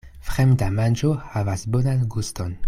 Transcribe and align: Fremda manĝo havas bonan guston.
Fremda 0.29 0.69
manĝo 0.79 1.11
havas 1.35 1.67
bonan 1.77 2.03
guston. 2.17 2.59